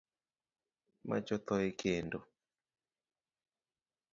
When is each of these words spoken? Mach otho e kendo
Mach 1.07 1.29
otho 1.35 1.55
e 1.67 1.69
kendo 1.81 2.19